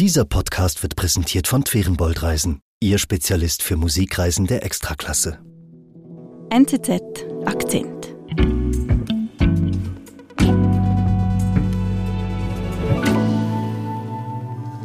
[0.00, 5.38] Dieser Podcast wird präsentiert von Twerenbold Reisen, Ihr Spezialist für Musikreisen der Extraklasse.
[6.50, 7.00] NZZ
[7.44, 8.08] Akzent.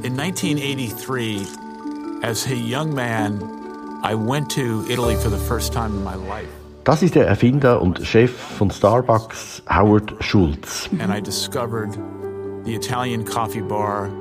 [0.03, 1.41] In 1983,
[2.21, 3.41] as a young man,
[4.04, 6.48] I went to Italy for the first time in my life.
[6.84, 10.88] Das ist der Erfinder und Chef von Starbucks, Howard Schultz.
[11.00, 11.98] And I discovered
[12.64, 14.12] the Italian coffee bar,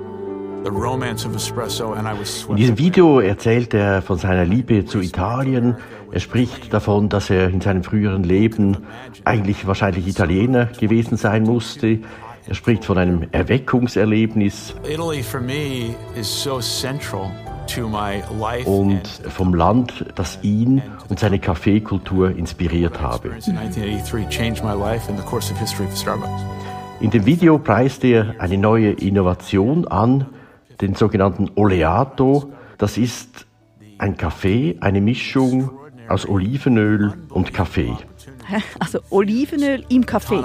[2.49, 5.77] In diesem Video erzählt er von seiner Liebe zu Italien.
[6.11, 8.79] Er spricht davon, dass er in seinem früheren Leben
[9.25, 12.01] eigentlich wahrscheinlich Italiener gewesen sein musste.
[12.47, 17.31] Er spricht von einem Erweckungserlebnis Italy for me is so central
[17.67, 23.29] to my life und vom Land, das ihn und seine Kaffeekultur inspiriert habe.
[23.29, 26.43] experience in 1983 changed my life and the course of history for Starbucks.
[27.01, 30.27] In dem Video preist er eine neue Innovation an,
[30.81, 32.53] den sogenannten Oleato.
[32.79, 33.47] Das ist
[33.99, 35.71] ein Kaffee, eine Mischung
[36.09, 37.93] aus Olivenöl und Kaffee.
[38.79, 40.43] Also Olivenöl im Kaffee.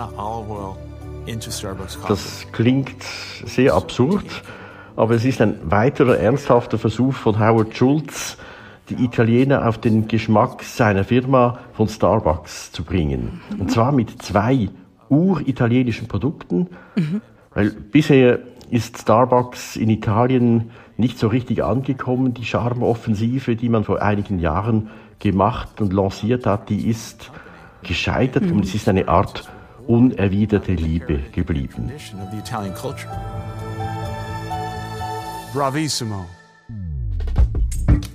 [2.10, 3.02] Das klingt
[3.46, 4.26] sehr absurd,
[4.98, 8.38] aber es ist ein weiterer ernsthafter Versuch von Howard Schultz,
[8.90, 13.40] die Italiener auf den Geschmack seiner Firma von Starbucks zu bringen.
[13.58, 14.68] Und zwar mit zwei
[15.08, 16.68] uritalienischen Produkten,
[17.54, 18.40] weil bisher
[18.74, 22.34] ist Starbucks in Italien nicht so richtig angekommen.
[22.34, 27.32] Die Charmoffensive, die man vor einigen Jahren gemacht und lanciert hat, die ist
[27.84, 29.48] gescheitert und es ist eine Art
[29.86, 31.92] unerwiderte Liebe geblieben.
[35.54, 36.26] Bravissimo.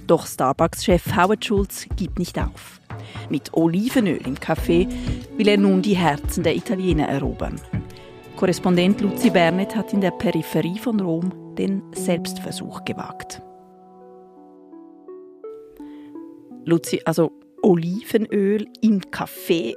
[0.09, 2.81] Doch Starbucks-Chef Howard Schulz gibt nicht auf.
[3.31, 4.89] Mit Olivenöl im Kaffee
[5.37, 7.61] will er nun die Herzen der Italiener erobern.
[8.39, 13.43] Korrespondent Luzi Bernet hat in der Peripherie von Rom den Selbstversuch gewagt.
[16.65, 19.75] Luzi, also Olivenöl im Kaffee,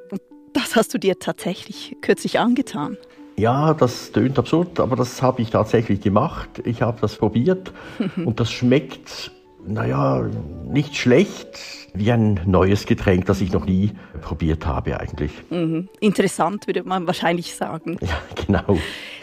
[0.54, 2.98] das hast du dir tatsächlich kürzlich angetan.
[3.36, 6.62] Ja, das tönt absurd, aber das habe ich tatsächlich gemacht.
[6.64, 7.74] Ich habe das probiert
[8.16, 9.32] und das schmeckt,
[9.66, 10.30] naja,
[10.68, 13.92] nicht schlecht, wie ein neues Getränk, das ich noch nie
[14.22, 15.32] probiert habe eigentlich.
[15.50, 15.90] Mhm.
[16.00, 17.98] Interessant, würde man wahrscheinlich sagen.
[18.02, 18.78] Ja, genau.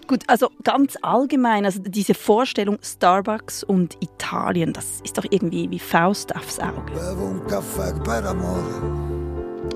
[0.06, 5.78] Gut, also ganz allgemein, also diese Vorstellung Starbucks und Italien, das ist doch irgendwie wie
[5.78, 6.92] Faust aufs Auge.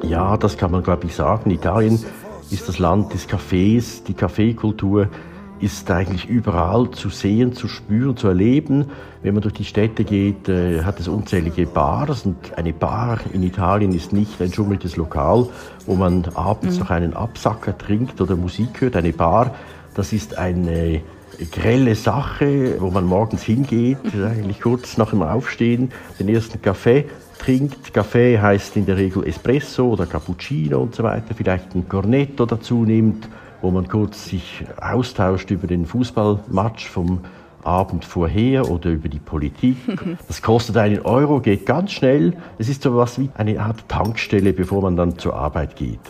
[0.02, 1.50] Ja, das kann man, glaube ich, sagen.
[1.50, 2.02] Italien
[2.50, 4.04] ist das Land des Kaffees.
[4.04, 5.08] Die Kaffeekultur
[5.62, 8.86] ist eigentlich überall zu sehen, zu spüren, zu erleben.
[9.22, 12.26] Wenn man durch die Städte geht, äh, hat es unzählige Bars.
[12.26, 15.46] Und eine Bar in Italien ist nicht ein schummeltes Lokal,
[15.86, 18.96] wo man abends noch einen Absacker trinkt oder Musik hört.
[18.96, 19.54] Eine Bar,
[19.94, 21.00] das ist eine
[21.50, 27.06] grelle Sache, wo man morgens hingeht, eigentlich kurz nach dem Aufstehen, den ersten Kaffee
[27.38, 27.92] trinkt.
[27.94, 32.84] Kaffee heißt in der Regel Espresso oder Cappuccino und so weiter, vielleicht ein Cornetto dazu
[32.84, 33.28] nimmt,
[33.62, 37.20] wo man kurz sich austauscht über den Fußballmatch vom
[37.64, 39.76] Abend vorher oder über die Politik.
[40.26, 42.36] Das kostet einen Euro, geht ganz schnell.
[42.58, 46.00] Es ist so was wie eine Art Tankstelle, bevor man dann zur Arbeit geht.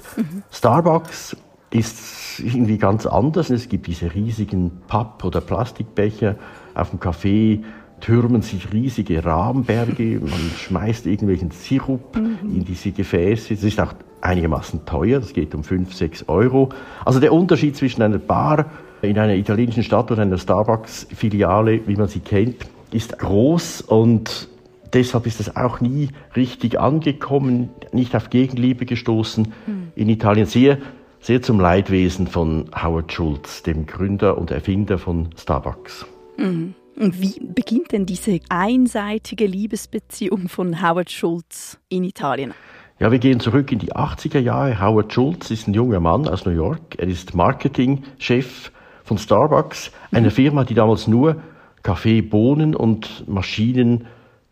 [0.50, 1.36] Starbucks
[1.70, 3.50] ist irgendwie ganz anders.
[3.50, 6.36] Es gibt diese riesigen Papp- oder Plastikbecher.
[6.74, 7.62] Auf dem Café
[8.02, 10.20] türmen sich riesige Rahmenberge.
[10.20, 13.54] Man schmeißt irgendwelchen Sirup in diese Gefäße.
[13.54, 15.20] Das ist auch einigermaßen teuer.
[15.20, 16.68] Das geht um 5, 6 Euro.
[17.04, 18.66] Also der Unterschied zwischen einer Bar
[19.00, 24.48] in einer italienischen Stadt oder einer Starbucks-Filiale, wie man sie kennt, ist groß und
[24.92, 29.52] deshalb ist es auch nie richtig angekommen, nicht auf Gegenliebe gestoßen
[29.96, 30.46] in Italien.
[30.46, 30.78] Sehr,
[31.20, 36.06] sehr zum Leidwesen von Howard Schultz, dem Gründer und Erfinder von Starbucks.
[36.36, 42.54] Und wie beginnt denn diese einseitige Liebesbeziehung von Howard Schulz in Italien?
[42.98, 44.80] Ja, wir gehen zurück in die 80er Jahre.
[44.80, 46.97] Howard Schultz ist ein junger Mann aus New York.
[46.98, 48.70] Er ist Marketingchef
[49.04, 51.42] von Starbucks, einer Firma, die damals nur
[51.82, 54.06] Kaffee, Bohnen und Maschinen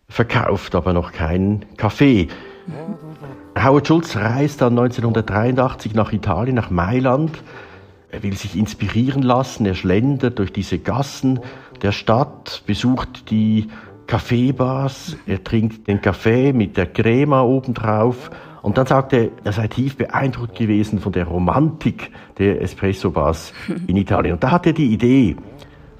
[0.08, 2.28] verkauft, aber noch keinen Kaffee.
[3.56, 7.30] Howard Schultz reist dann 1983 nach Italien, nach Mailand.
[8.12, 9.66] Er will sich inspirieren lassen.
[9.66, 11.40] Er schlendert durch diese Gassen
[11.82, 13.68] der Stadt, besucht die
[14.06, 15.16] Kaffeebars.
[15.26, 18.30] Er trinkt den Kaffee mit der Crema obendrauf.
[18.62, 23.54] Und dann sagt er, er sei tief beeindruckt gewesen von der Romantik der Espresso-Bars
[23.86, 24.34] in Italien.
[24.34, 25.36] Und da hat er die Idee,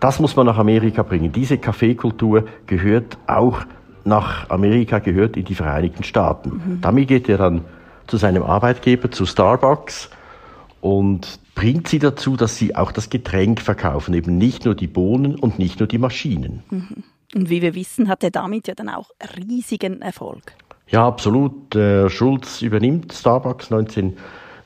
[0.01, 1.33] das muss man nach Amerika bringen.
[1.33, 3.61] Diese Kaffeekultur gehört auch
[4.05, 6.79] nach Amerika, gehört in die Vereinigten Staaten.
[6.81, 7.63] Damit geht er dann
[8.06, 10.11] zu seinem Arbeitgeber, zu Starbucks
[10.81, 15.35] und bringt sie dazu, dass sie auch das Getränk verkaufen, eben nicht nur die Bohnen
[15.35, 16.62] und nicht nur die Maschinen.
[16.71, 17.05] Mhm.
[17.35, 20.55] Und wie wir wissen, hat er damit ja dann auch riesigen Erfolg.
[20.88, 21.75] Ja, absolut.
[21.77, 23.71] Äh, Schulz übernimmt Starbucks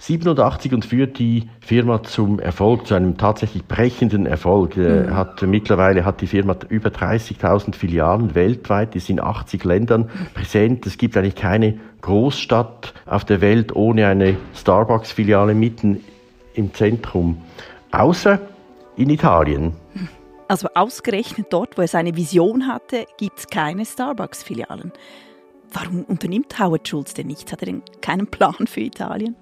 [0.07, 4.77] 1987 und führt die Firma zum Erfolg, zu einem tatsächlich brechenden Erfolg.
[4.77, 5.17] Äh, mhm.
[5.17, 10.85] Hat, mittlerweile hat die Firma über 30.000 Filialen weltweit, ist in 80 Ländern präsent.
[10.87, 16.05] Es gibt eigentlich keine Großstadt auf der Welt ohne eine Starbucks-Filiale mitten
[16.53, 17.39] im Zentrum,
[17.91, 18.41] außer
[18.97, 19.73] in Italien.
[20.49, 24.93] Also ausgerechnet dort, wo er seine Vision hatte, gibt es keine Starbucks-Filialen.
[25.73, 27.51] Warum unternimmt Howard Schulz denn nichts?
[27.51, 29.35] Hat er denn keinen Plan für Italien?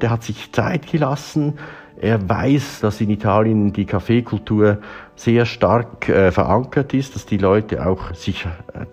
[0.00, 1.58] Der hat sich Zeit gelassen.
[2.00, 4.78] Er weiß, dass in Italien die Kaffeekultur
[5.16, 8.86] sehr stark äh, verankert ist, dass die Leute auch sich äh,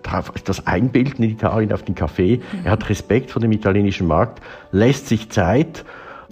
[0.44, 2.40] das einbilden in Italien auf den Kaffee.
[2.64, 4.42] Er hat Respekt vor dem italienischen Markt,
[4.72, 5.84] lässt sich Zeit,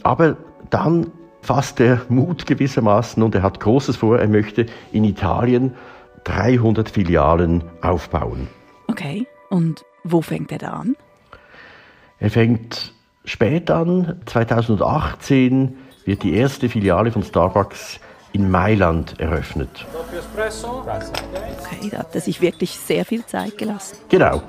[0.03, 0.37] aber
[0.71, 1.13] dann
[1.43, 4.19] fasst er Mut gewissermaßen und er hat Großes vor.
[4.19, 5.75] Er möchte in Italien
[6.25, 8.49] 300 Filialen aufbauen.
[8.89, 10.97] Okay, und wo fängt er da an?
[12.19, 12.94] Er fängt
[13.25, 14.21] spät an.
[14.27, 17.99] 2018 wird die erste Filiale von Starbucks
[18.33, 19.87] in Mailand eröffnet.
[21.63, 23.99] Okay, da hat er sich wirklich sehr viel Zeit gelassen.
[24.09, 24.43] Genau.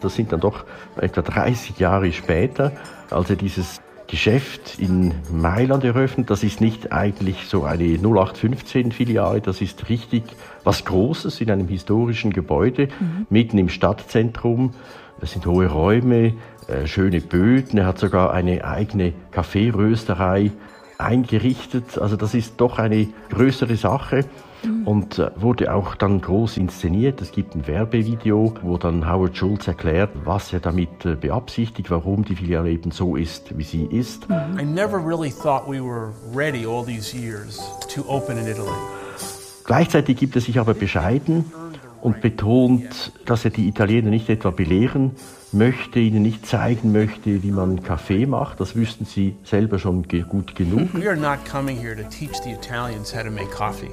[0.00, 0.64] Das sind dann doch
[0.96, 2.72] etwa 30 Jahre später,
[3.10, 3.80] als er dieses
[4.12, 6.28] Geschäft in Mailand eröffnet.
[6.28, 10.24] Das ist nicht eigentlich so eine 0815-Filiale, das ist richtig
[10.64, 13.26] was Großes in einem historischen Gebäude, mhm.
[13.30, 14.74] mitten im Stadtzentrum.
[15.22, 16.34] Es sind hohe Räume,
[16.68, 17.78] äh, schöne Böden.
[17.78, 20.50] Er hat sogar eine eigene Kaffeerösterei
[20.98, 21.96] eingerichtet.
[21.96, 24.26] Also das ist doch eine größere Sache
[24.64, 24.86] mhm.
[24.86, 27.20] und äh, wurde auch dann groß inszeniert.
[27.20, 32.24] Es gibt ein Werbevideo, wo dann Howard Schulz erklärt, was er damit äh, beabsichtigt, warum
[32.24, 34.28] die Filiale eben so ist, wie sie ist.
[34.28, 34.58] Mhm.
[34.58, 37.60] I never really thought we were ready all these years
[37.94, 38.68] to open in Italy.
[39.64, 41.44] Gleichzeitig gibt er sich aber bescheiden
[42.00, 45.12] und betont, dass er die Italiener nicht etwa belehren
[45.52, 48.60] möchte, ihnen nicht zeigen möchte, wie man Kaffee macht.
[48.60, 50.92] Das wüssten sie selber schon gut genug.
[50.94, 53.90] We are not coming here to teach the Italians how to make coffee.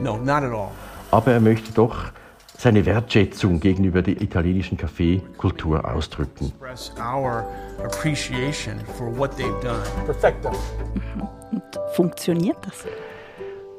[0.00, 0.70] No, not at all.
[1.10, 1.96] Aber er möchte doch
[2.56, 6.52] seine Wertschätzung gegenüber der italienischen Kaffeekultur ausdrücken.
[11.52, 11.62] Und
[11.94, 12.84] funktioniert das?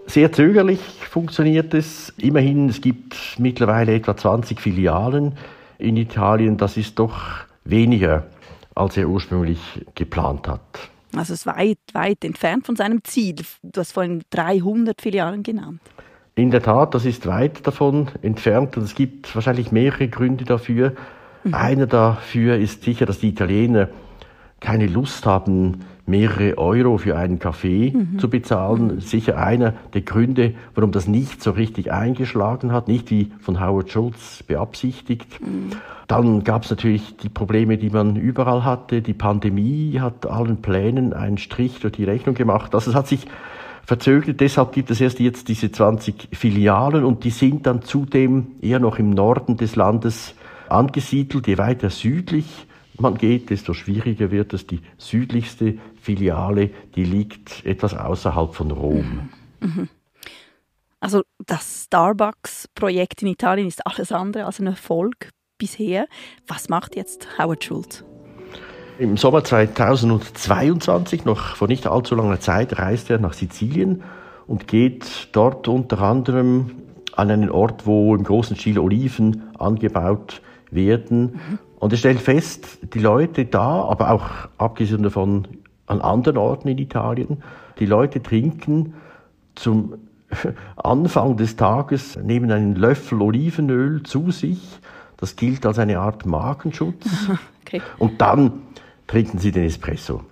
[0.08, 2.12] Sehr zögerlich funktioniert es.
[2.18, 5.38] Immerhin, es gibt mittlerweile etwa 20 Filialen
[5.78, 6.58] in Italien.
[6.58, 7.16] Das ist doch
[7.64, 8.26] weniger,
[8.74, 9.60] als er ursprünglich
[9.96, 10.90] geplant hat.
[11.16, 13.36] Also es ist weit, weit entfernt von seinem Ziel.
[13.64, 15.82] Du hast vorhin 300 Filialen genannt.
[16.36, 20.96] In der Tat, das ist weit davon entfernt und es gibt wahrscheinlich mehrere Gründe dafür.
[21.44, 21.54] Mhm.
[21.54, 23.90] Einer dafür ist sicher, dass die Italiener
[24.62, 28.20] keine Lust haben, mehrere Euro für einen Kaffee mhm.
[28.20, 28.96] zu bezahlen.
[28.96, 29.00] Mhm.
[29.02, 33.92] Sicher einer der Gründe, warum das nicht so richtig eingeschlagen hat, nicht wie von Howard
[33.92, 35.40] Schultz beabsichtigt.
[35.42, 35.72] Mhm.
[36.08, 39.02] Dann gab es natürlich die Probleme, die man überall hatte.
[39.02, 42.76] Die Pandemie hat allen Plänen einen Strich durch die Rechnung gemacht.
[42.76, 43.28] Also es hat sich
[43.86, 44.42] verzögert.
[44.42, 49.00] Deshalb gibt es erst jetzt diese 20 Filialen und die sind dann zudem eher noch
[49.00, 50.36] im Norden des Landes
[50.68, 52.68] angesiedelt, je weiter südlich
[53.02, 54.68] man geht, desto schwieriger wird es.
[54.68, 59.30] Die südlichste Filiale, die liegt etwas außerhalb von Rom.
[59.60, 59.90] Mhm.
[61.00, 66.08] Also das Starbucks-Projekt in Italien ist alles andere als ein Erfolg bisher.
[66.48, 68.04] Was macht jetzt Howard Schulz?
[69.00, 74.04] Im Sommer 2022, noch vor nicht allzu langer Zeit, reist er nach Sizilien
[74.46, 76.72] und geht dort unter anderem
[77.16, 81.22] an einen Ort, wo im großen Stil Oliven angebaut werden.
[81.22, 81.60] Mhm.
[81.82, 85.48] Und er stellt fest, die Leute da, aber auch abgesehen davon
[85.88, 87.42] an anderen Orten in Italien,
[87.80, 88.94] die Leute trinken
[89.56, 89.96] zum
[90.76, 94.62] Anfang des Tages, nehmen einen Löffel Olivenöl zu sich.
[95.18, 97.10] Das gilt als eine Art Magenschutz.
[97.64, 97.82] Okay.
[98.00, 98.64] Und dann
[99.08, 100.24] trinken sie den Espresso.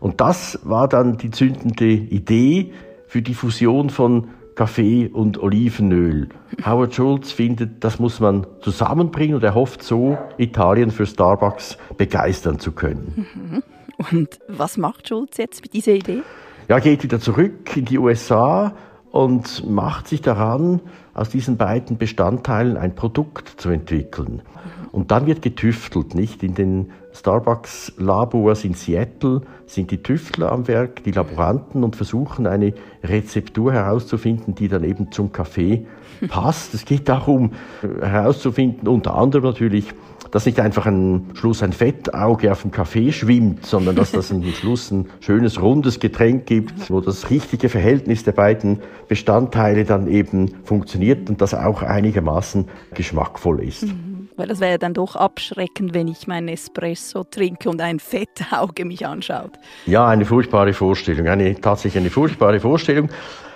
[0.00, 2.72] Und das war dann die zündende Idee
[3.08, 6.30] für die Fusion von Kaffee und Olivenöl.
[6.64, 12.58] Howard Schulz findet, das muss man zusammenbringen und er hofft so, Italien für Starbucks begeistern
[12.58, 13.26] zu können.
[13.34, 13.62] Mhm.
[14.10, 16.22] Und was macht Schulz jetzt mit dieser Idee?
[16.68, 18.74] Ja, geht wieder zurück in die USA
[19.10, 20.80] und macht sich daran,
[21.14, 24.42] aus diesen beiden Bestandteilen ein Produkt zu entwickeln.
[24.92, 26.42] Und dann wird getüftelt, nicht?
[26.42, 32.46] In den Starbucks Labors in Seattle sind die Tüftler am Werk, die Laboranten und versuchen
[32.46, 35.86] eine Rezeptur herauszufinden, die dann eben zum Kaffee
[36.28, 36.74] passt.
[36.74, 39.86] Es geht darum herauszufinden, unter anderem natürlich,
[40.30, 44.42] dass nicht einfach am Schluss ein Fettauge auf dem Kaffee schwimmt, sondern dass das am
[44.52, 50.52] Schluss ein schönes rundes Getränk gibt, wo das richtige Verhältnis der beiden Bestandteile dann eben
[50.64, 53.84] funktioniert und das auch einigermaßen geschmackvoll ist.
[53.84, 54.15] Mhm.
[54.36, 58.84] Weil das wäre ja dann doch abschreckend, wenn ich meinen Espresso trinke und ein Fettauge
[58.84, 59.52] mich anschaut.
[59.86, 63.08] Ja, eine furchtbare Vorstellung, eine tatsächlich eine furchtbare Vorstellung.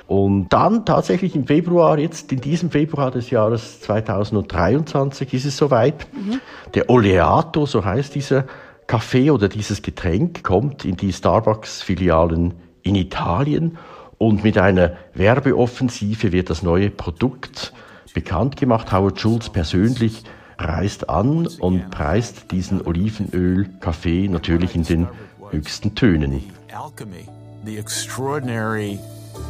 [0.07, 6.09] Und dann tatsächlich im Februar, jetzt in diesem Februar des Jahres 2023 ist es soweit.
[6.13, 6.41] Mhm.
[6.75, 8.45] Der Oleato, so heißt dieser
[8.89, 13.79] Kaffee oder dieses Getränk, kommt in die Starbucks-Filialen in Italien
[14.19, 17.73] und mit einer Werbeoffensive wird das neue Produkt
[18.13, 18.91] bekannt gemacht.
[18.91, 20.25] Howard Schulz persönlich
[20.61, 25.09] reist an und preist diesen Olivenöl-Kaffee natürlich in den
[25.50, 26.43] höchsten Tönen.
[26.73, 27.26] Alchemy,
[27.64, 28.99] the extraordinary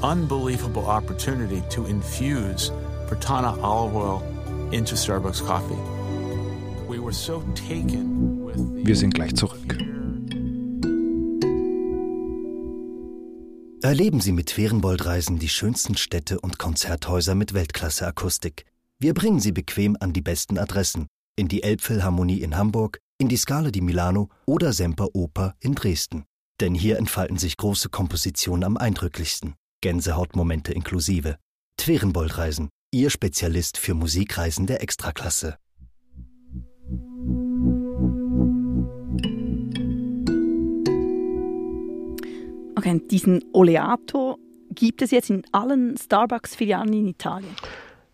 [0.03, 2.73] unbelievable opportunity to infuse
[3.09, 4.23] Pratana olive oil
[4.73, 5.79] into Starbucks coffee.
[6.89, 9.79] We were so taken with the Wir sind gleich zurück.
[13.83, 18.67] Erleben Sie mit Ferienboldreisen die schönsten Städte und Konzerthäuser mit Weltklasse-Akustik.
[19.03, 21.07] Wir bringen Sie bequem an die besten Adressen.
[21.35, 26.25] In die Elbphilharmonie in Hamburg, in die Scala di Milano oder Semper Oper in Dresden.
[26.61, 29.55] Denn hier entfalten sich große Kompositionen am eindrücklichsten.
[29.81, 31.39] Gänsehautmomente inklusive.
[31.79, 35.57] Twerenbold-Reisen, Ihr Spezialist für Musikreisen der Extraklasse.
[42.77, 44.37] Okay, diesen Oleato
[44.75, 47.57] gibt es jetzt in allen Starbucks-Filialen in Italien?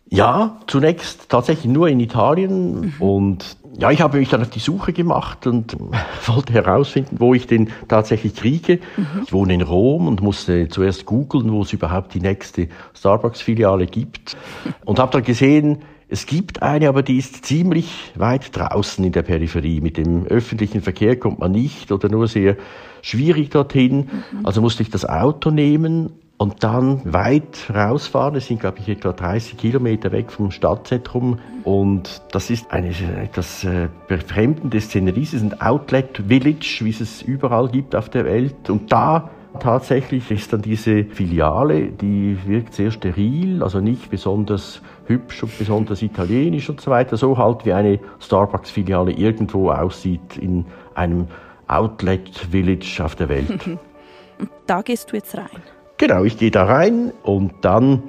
[0.09, 2.93] Ja, zunächst tatsächlich nur in Italien mhm.
[2.99, 5.77] und ja, ich habe mich dann auf die Suche gemacht und
[6.25, 8.79] wollte herausfinden, wo ich den tatsächlich kriege.
[8.95, 9.23] Mhm.
[9.25, 14.35] Ich wohne in Rom und musste zuerst googeln, wo es überhaupt die nächste Starbucks-Filiale gibt.
[14.85, 19.23] Und habe dann gesehen, es gibt eine, aber die ist ziemlich weit draußen in der
[19.23, 19.81] Peripherie.
[19.81, 22.55] Mit dem öffentlichen Verkehr kommt man nicht oder nur sehr
[23.01, 23.97] schwierig dorthin.
[24.31, 24.45] Mhm.
[24.45, 28.35] Also musste ich das Auto nehmen und dann weit rausfahren.
[28.35, 31.39] Es sind, glaube ich, etwa 30 Kilometer weg vom Stadtzentrum.
[31.63, 32.89] Und das ist eine
[33.21, 35.23] etwas äh, befremdende Szenerie.
[35.23, 38.69] Es ist ein Outlet Village, wie es es überall gibt auf der Welt.
[38.69, 45.41] Und da tatsächlich ist dann diese Filiale, die wirkt sehr steril, also nicht besonders hübsch
[45.41, 47.17] und besonders italienisch und so weiter.
[47.17, 51.27] So halt wie eine Starbucks-Filiale irgendwo aussieht in einem
[51.67, 53.65] Outlet Village auf der Welt.
[53.65, 53.79] Und
[54.67, 55.76] da gehst du jetzt rein.
[55.97, 58.03] Genau, ich gehe da rein und dann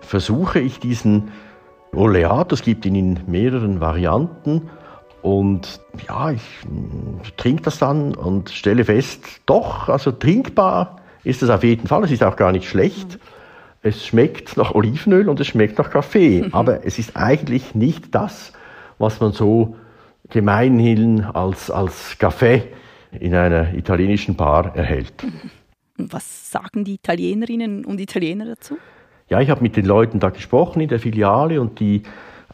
[0.00, 1.32] versuche ich diesen
[1.92, 4.70] Oleato, es gibt ihn in mehreren Varianten
[5.20, 6.42] und ja, ich
[7.36, 12.12] trinke das dann und stelle fest, doch, also trinkbar ist es auf jeden Fall, es
[12.12, 13.18] ist auch gar nicht schlecht.
[13.82, 18.52] Es schmeckt nach Olivenöl und es schmeckt nach Kaffee, aber es ist eigentlich nicht das,
[18.98, 19.76] was man so
[20.30, 22.62] gemeinhin als, als Kaffee
[23.18, 25.24] in einer italienischen Bar erhält.
[25.96, 28.76] Was sagen die Italienerinnen und Italiener dazu?
[29.28, 32.02] Ja, ich habe mit den Leuten da gesprochen in der Filiale und die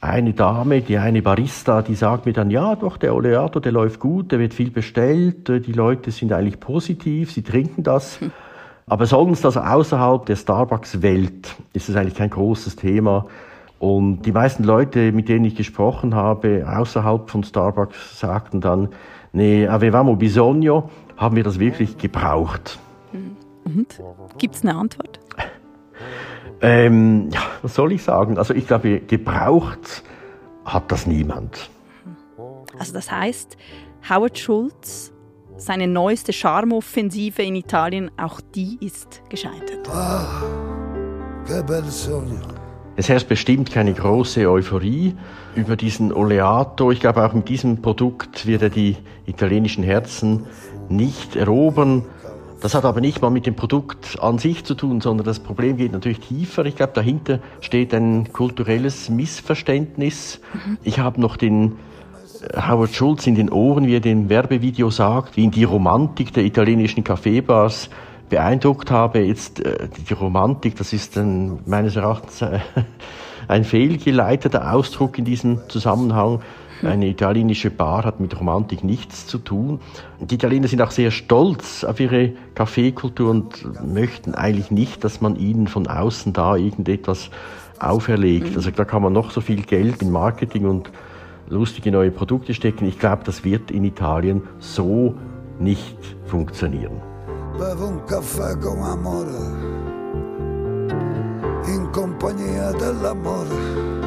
[0.01, 4.01] eine Dame, die eine Barista, die sagt mir dann, ja doch, der Oleato, der läuft
[4.01, 8.21] gut, der wird viel bestellt, die Leute sind eigentlich positiv, sie trinken das.
[8.21, 8.31] Hm.
[8.87, 13.27] Aber sonst, also außerhalb der Starbucks-Welt, ist es eigentlich kein großes Thema.
[13.79, 18.89] Und die meisten Leute, mit denen ich gesprochen habe, außerhalb von Starbucks, sagten dann,
[19.33, 22.79] nee, avevamo bisogno, haben wir das wirklich gebraucht.
[23.65, 24.01] Und?
[24.39, 25.21] Gibt es eine Antwort?
[26.63, 28.39] Ähm, ja, was soll ich sagen?
[28.39, 30.03] Also ich glaube, gebraucht
[30.65, 31.71] hat das niemand.
[32.79, 33.57] Also das heißt,
[34.09, 35.13] Howard Schulz,
[35.57, 39.89] seine neueste Charmoffensive in Italien, auch die ist gescheitert.
[39.91, 40.43] Ah,
[42.97, 45.15] es herrscht bestimmt keine große Euphorie
[45.57, 46.91] über diesen Oleato.
[46.91, 50.47] Ich glaube, auch mit diesem Produkt wird er die italienischen Herzen
[50.89, 52.05] nicht erobern.
[52.61, 55.79] Das hat aber nicht mal mit dem Produkt an sich zu tun, sondern das Problem
[55.79, 56.67] geht natürlich tiefer.
[56.67, 60.41] Ich glaube, dahinter steht ein kulturelles Missverständnis.
[60.53, 60.79] Mhm.
[60.83, 61.79] Ich habe noch den
[62.53, 66.35] äh, Howard Schulz in den Ohren, wie er den Werbevideo sagt, wie ihn die Romantik
[66.35, 67.89] der italienischen Kaffeebars
[68.29, 69.21] beeindruckt habe.
[69.21, 72.59] Jetzt äh, die Romantik, das ist ein, meines Erachtens äh,
[73.49, 76.43] ein fehlgeleiteter Ausdruck in diesem Zusammenhang.
[76.83, 79.81] Eine italienische Bar hat mit Romantik nichts zu tun.
[80.21, 85.37] Die Italiener sind auch sehr stolz auf ihre Kaffeekultur und möchten eigentlich nicht, dass man
[85.37, 87.31] ihnen von außen da irgendetwas
[87.79, 88.57] auferlegt.
[88.57, 90.91] Also da kann man noch so viel Geld in Marketing und
[91.49, 92.87] lustige neue Produkte stecken.
[92.87, 95.15] Ich glaube, das wird in Italien so
[95.59, 97.03] nicht funktionieren.
[97.59, 99.53] Bevo un caffè con amore,
[101.67, 104.00] in compagnia dell'amore.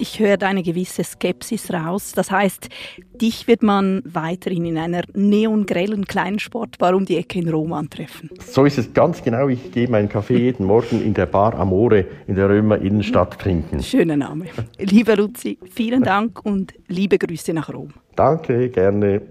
[0.00, 2.12] Ich höre eine gewisse Skepsis raus.
[2.14, 2.68] Das heißt,
[3.20, 8.30] dich wird man weiterhin in einer neongrellen kleinen Sportbar um die Ecke in Rom antreffen.
[8.38, 9.48] So ist es ganz genau.
[9.48, 13.82] Ich gehe meinen Kaffee jeden Morgen in der Bar Amore in der Römer Innenstadt trinken.
[13.82, 14.46] Schöner Name.
[14.78, 17.92] Liebe Luzi, vielen Dank und liebe Grüße nach Rom.
[18.14, 19.22] Danke, gerne.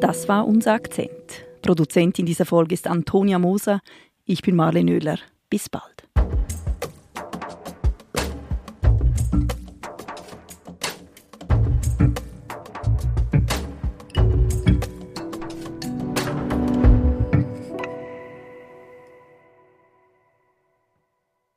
[0.00, 1.10] Das war unser Akzent.
[1.60, 3.80] Produzentin dieser Folge ist Antonia Moser.
[4.24, 5.18] Ich bin Marlene Oehler.
[5.50, 5.97] Bis bald.